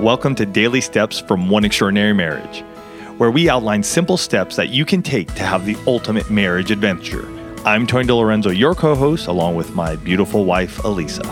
[0.00, 2.64] Welcome to Daily Steps from One Extraordinary Marriage,
[3.18, 7.28] where we outline simple steps that you can take to have the ultimate marriage adventure.
[7.66, 11.26] I'm Tony DiLorenzo, your co host, along with my beautiful wife, Alisa.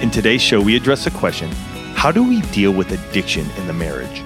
[0.00, 1.50] In today's show, we address the question
[1.94, 4.22] how do we deal with addiction in the marriage?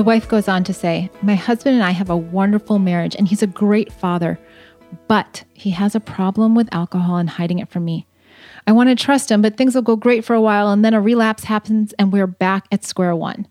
[0.00, 3.28] The wife goes on to say, My husband and I have a wonderful marriage, and
[3.28, 4.38] he's a great father,
[5.08, 8.06] but he has a problem with alcohol and hiding it from me.
[8.66, 10.94] I want to trust him, but things will go great for a while, and then
[10.94, 13.46] a relapse happens, and we're back at square one.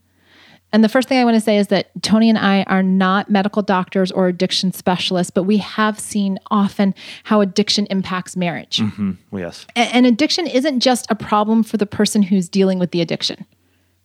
[0.74, 3.30] And the first thing I want to say is that Tony and I are not
[3.30, 8.80] medical doctors or addiction specialists, but we have seen often how addiction impacts marriage.
[8.80, 9.38] Mm-hmm.
[9.38, 9.68] Yes.
[9.76, 13.46] And addiction isn't just a problem for the person who's dealing with the addiction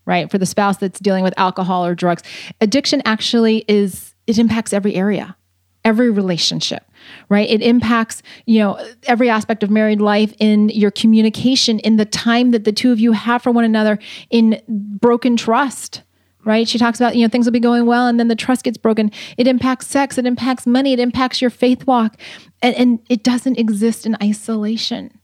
[0.07, 0.31] right?
[0.31, 2.23] For the spouse that's dealing with alcohol or drugs.
[2.61, 5.37] Addiction actually is, it impacts every area,
[5.85, 6.85] every relationship,
[7.29, 7.49] right?
[7.49, 12.51] It impacts, you know, every aspect of married life in your communication, in the time
[12.53, 13.99] that the two of you have for one another,
[14.31, 16.03] in broken trust.
[16.47, 16.69] Right?
[16.69, 18.77] She talks about, you know, things will be going well and then the trust gets
[18.77, 19.11] broken.
[19.39, 22.21] It impacts sex, it impacts money, it impacts your faith walk.
[22.61, 25.19] And, and it doesn't exist in isolation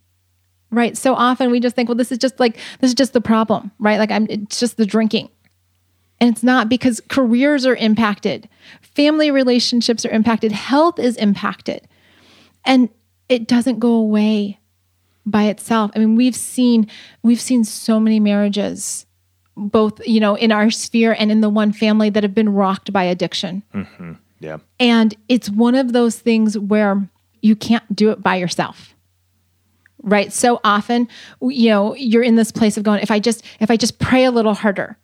[0.70, 0.96] right?
[0.96, 3.70] So often we just think, well, this is just like, this is just the problem,
[3.78, 3.98] right?
[3.98, 5.30] Like I'm, it's just the drinking.
[6.20, 8.48] And it's not because careers are impacted,
[8.82, 11.88] family relationships are impacted, health is impacted.
[12.64, 12.90] And
[13.28, 14.58] it doesn't go away
[15.24, 15.90] by itself.
[15.94, 16.88] I mean, we've seen
[17.22, 19.06] we've seen so many marriages
[19.56, 22.92] both, you know, in our sphere and in the one family that have been rocked
[22.92, 23.62] by addiction.
[23.74, 24.12] Mm-hmm.
[24.40, 24.58] Yeah.
[24.78, 27.08] And it's one of those things where
[27.42, 28.94] you can't do it by yourself
[30.02, 30.32] right?
[30.32, 31.08] So often
[31.40, 34.24] you know you're in this place of going if i just if i just pray
[34.24, 34.96] a little harder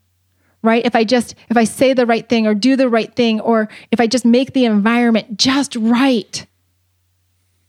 [0.62, 0.84] right?
[0.84, 3.68] If i just if i say the right thing or do the right thing or
[3.90, 6.46] if i just make the environment just right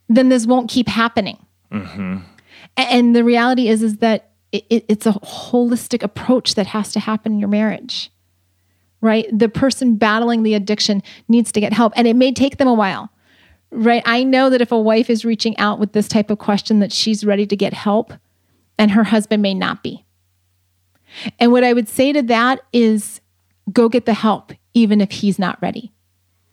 [0.10, 1.38] then this won't keep happening.
[1.72, 2.20] Mm-hmm.
[2.78, 7.00] and the reality is is that it, it, it's a holistic approach that has to
[7.02, 8.10] happen in your marriage
[9.02, 9.28] right?
[9.32, 12.74] The person battling the addiction needs to get help and it may take them a
[12.74, 13.12] while
[13.72, 14.04] right?
[14.06, 16.92] I know that if a wife is reaching out with this type of question, that
[16.92, 18.14] she's ready to get help,
[18.78, 20.06] and her husband may not be.
[21.40, 23.22] And what I would say to that is
[23.72, 25.92] go get the help, even if he's not ready.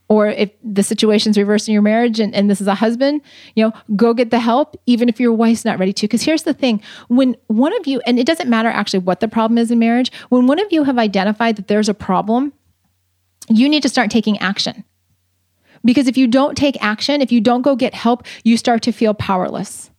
[0.09, 3.23] Or if the situation's reversed in your marriage and, and this is a husband,
[3.55, 6.07] you know, go get the help, even if your wife's not ready to.
[6.07, 9.29] Because here's the thing when one of you, and it doesn't matter actually what the
[9.29, 12.53] problem is in marriage, when one of you have identified that there's a problem,
[13.49, 14.85] you need to start taking action.
[15.85, 18.93] Because if you don't take action, if you don't go get help, you start to
[18.93, 19.91] feel powerless.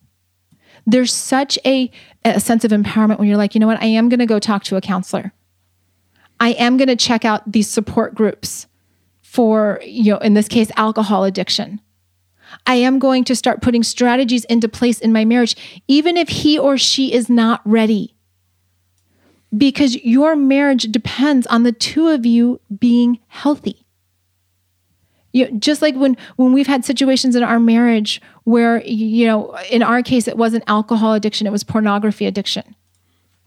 [0.88, 1.92] There's such a,
[2.24, 4.40] a sense of empowerment when you're like, you know what, I am going to go
[4.40, 5.34] talk to a counselor.
[6.40, 8.68] I am going to check out these support groups
[9.22, 11.82] for, you know, in this case, alcohol addiction.
[12.68, 16.58] I am going to start putting strategies into place in my marriage, even if he
[16.58, 18.16] or she is not ready.
[19.56, 23.85] Because your marriage depends on the two of you being healthy
[25.36, 29.56] you know, just like when when we've had situations in our marriage where you know
[29.70, 32.76] in our case it wasn't alcohol addiction it was pornography addiction.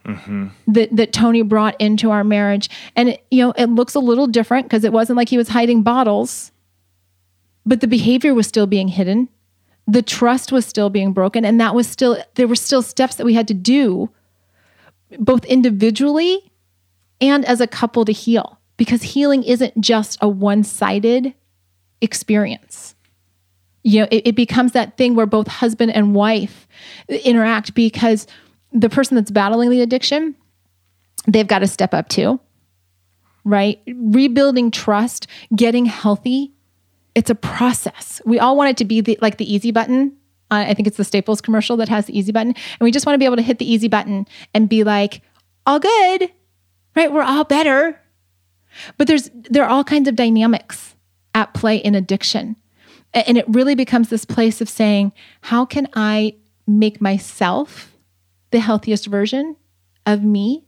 [0.04, 0.46] Mm-hmm.
[0.68, 2.68] that that tony brought into our marriage.
[2.94, 5.48] And it, you know it looks a little different because it wasn't like he was
[5.48, 6.52] hiding bottles
[7.64, 9.28] but the behavior was still being hidden.
[9.86, 13.24] The trust was still being broken and that was still there were still steps that
[13.24, 14.10] we had to do
[15.18, 16.52] both individually
[17.18, 18.58] and as a couple to heal.
[18.76, 21.34] Because healing isn't just a one-sided
[22.00, 22.94] experience.
[23.82, 26.68] You know, it, it becomes that thing where both husband and wife
[27.08, 28.26] interact because
[28.72, 30.34] the person that's battling the addiction,
[31.26, 32.40] they've got to step up too,
[33.44, 33.80] right?
[33.86, 36.52] Rebuilding trust, getting healthy,
[37.14, 38.20] it's a process.
[38.24, 40.16] We all want it to be the, like the easy button.
[40.50, 42.54] I think it's the Staples commercial that has the easy button.
[42.54, 45.20] And we just want to be able to hit the easy button and be like,
[45.66, 46.30] all good,
[46.96, 47.12] right?
[47.12, 48.00] We're all better.
[48.96, 50.77] But there's there are all kinds of dynamics
[51.38, 52.56] at play in addiction.
[53.14, 56.34] And it really becomes this place of saying, how can I
[56.66, 57.96] make myself
[58.50, 59.54] the healthiest version
[60.04, 60.66] of me?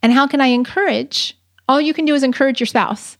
[0.00, 1.36] And how can I encourage?
[1.68, 3.18] All you can do is encourage your spouse.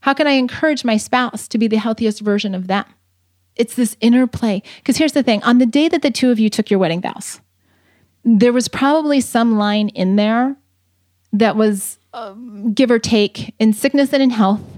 [0.00, 2.84] How can I encourage my spouse to be the healthiest version of them?
[3.56, 4.62] It's this interplay.
[4.76, 7.00] Because here's the thing on the day that the two of you took your wedding
[7.00, 7.40] vows,
[8.22, 10.56] there was probably some line in there
[11.32, 14.75] that was um, give or take in sickness and in health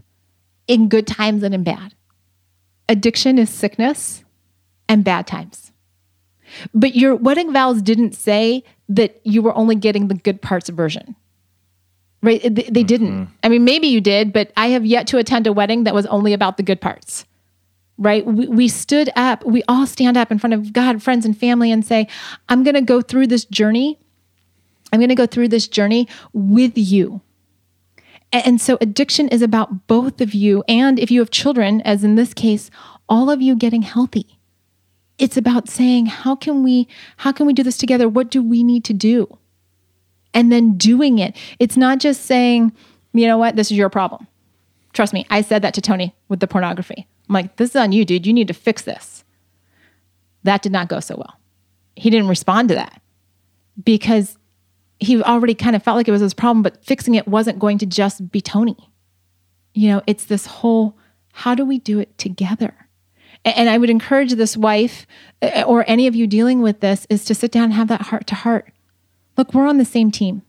[0.68, 1.94] in good times and in bad.
[2.88, 4.24] Addiction is sickness
[4.88, 5.72] and bad times.
[6.72, 11.16] But your wedding vows didn't say that you were only getting the good parts version.
[12.22, 12.42] Right?
[12.42, 12.82] They, they mm-hmm.
[12.84, 13.28] didn't.
[13.42, 16.06] I mean, maybe you did, but I have yet to attend a wedding that was
[16.06, 17.26] only about the good parts.
[17.98, 18.24] right?
[18.24, 21.70] We, we stood up, we all stand up in front of God, friends, and family
[21.70, 22.08] and say,
[22.48, 23.98] I'm going to go through this journey.
[24.92, 27.20] I'm going to go through this journey with you.
[28.32, 30.62] And so addiction is about both of you.
[30.68, 32.70] And if you have children, as in this case,
[33.08, 34.38] all of you getting healthy.
[35.18, 36.86] It's about saying, how can we,
[37.16, 38.08] how can we do this together?
[38.08, 39.38] What do we need to do?
[40.34, 41.36] And then doing it.
[41.58, 42.72] It's not just saying,
[43.14, 44.26] you know what, this is your problem.
[44.92, 47.06] Trust me, I said that to Tony with the pornography.
[47.28, 48.26] I'm like, this is on you, dude.
[48.26, 49.24] You need to fix this.
[50.44, 51.38] That did not go so well.
[51.96, 53.00] He didn't respond to that
[53.82, 54.38] because
[55.00, 57.78] he already kind of felt like it was his problem, but fixing it wasn't going
[57.78, 58.76] to just be Tony.
[59.74, 60.96] You know, it's this whole
[61.32, 62.74] how do we do it together?
[63.44, 65.06] And I would encourage this wife
[65.40, 68.02] uh, or any of you dealing with this is to sit down and have that
[68.02, 68.72] heart to heart.
[69.36, 70.42] Look, we're on the same team.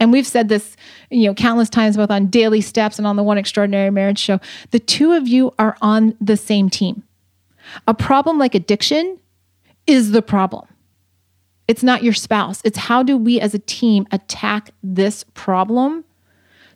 [0.00, 0.76] And we've said this,
[1.10, 4.40] you know, countless times both on Daily Steps and on the One Extraordinary Marriage show.
[4.72, 7.04] The two of you are on the same team.
[7.86, 9.18] A problem like addiction
[9.86, 10.66] is the problem.
[11.68, 12.62] It's not your spouse.
[12.64, 16.04] It's how do we as a team attack this problem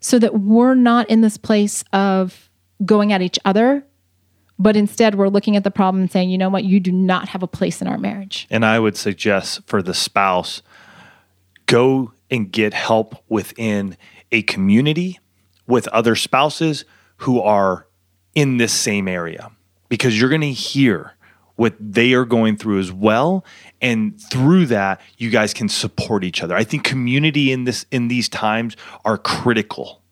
[0.01, 2.51] so that we're not in this place of
[2.85, 3.87] going at each other,
[4.59, 7.29] but instead we're looking at the problem and saying, you know what, you do not
[7.29, 8.47] have a place in our marriage.
[8.51, 10.61] And I would suggest for the spouse,
[11.67, 13.97] go and get help within
[14.31, 15.19] a community
[15.67, 16.85] with other spouses
[17.19, 17.87] who are
[18.35, 19.51] in this same area
[19.89, 21.15] because you're going to hear
[21.63, 23.45] what they are going through as well.
[23.81, 26.57] And through that you guys can support each other.
[26.57, 30.03] I think community in this in these times are critical.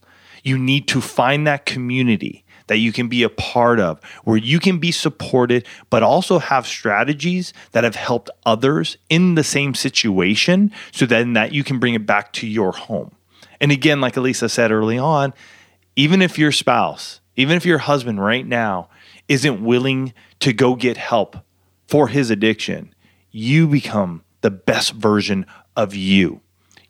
[0.44, 4.60] You need to find that community that you can be a part of where you
[4.60, 10.70] can be supported, but also have strategies that have helped others in the same situation
[10.92, 13.10] so then that you can bring it back to your home.
[13.60, 15.34] And again, like Alisa said early on,
[15.96, 18.88] even if your spouse, even if your husband right now
[19.30, 21.36] isn't willing to go get help
[21.86, 22.92] for his addiction,
[23.30, 25.46] you become the best version
[25.76, 26.40] of you.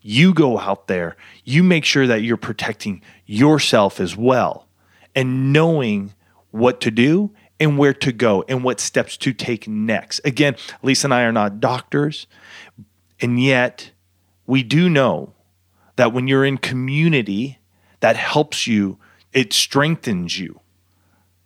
[0.01, 4.67] You go out there, you make sure that you're protecting yourself as well
[5.15, 6.15] and knowing
[6.51, 10.21] what to do and where to go and what steps to take next.
[10.25, 12.27] Again, Lisa and I are not doctors,
[13.21, 13.91] and yet
[14.47, 15.35] we do know
[15.97, 17.59] that when you're in community,
[18.01, 18.99] that helps you,
[19.35, 20.61] it strengthens you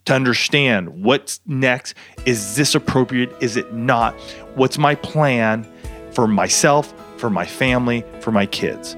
[0.04, 1.94] to understand what's next.
[2.26, 3.32] Is this appropriate?
[3.40, 4.14] Is it not?
[4.54, 5.66] What's my plan
[6.12, 8.94] for myself, for my family, for my kids?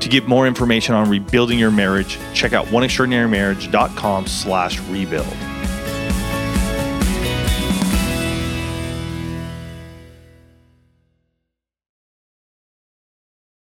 [0.00, 5.36] To get more information on rebuilding your marriage, check out oneextraordinarymarriage.com slash rebuild.